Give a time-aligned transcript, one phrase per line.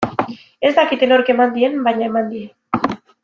[0.69, 2.93] Ez dakite nork eman dien, baina eman die.